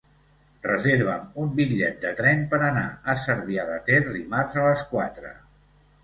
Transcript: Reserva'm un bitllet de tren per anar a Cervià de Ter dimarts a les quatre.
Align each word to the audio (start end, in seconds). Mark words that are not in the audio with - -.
Reserva'm 0.67 1.25
un 1.41 1.49
bitllet 1.59 1.99
de 2.05 2.13
tren 2.21 2.41
per 2.53 2.59
anar 2.67 2.85
a 3.13 3.15
Cervià 3.25 3.65
de 3.67 3.75
Ter 3.91 3.99
dimarts 4.07 4.57
a 4.63 4.63
les 4.69 4.83
quatre. 4.95 5.31